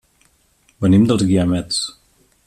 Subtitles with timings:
[0.85, 1.83] Venim dels Guiamets.